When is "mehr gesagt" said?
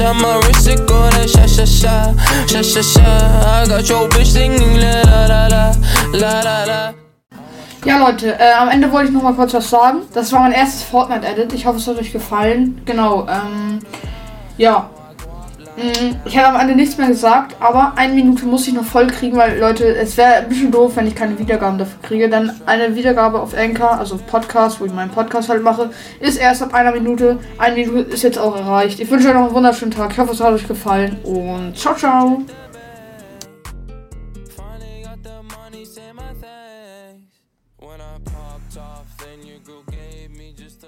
16.98-17.56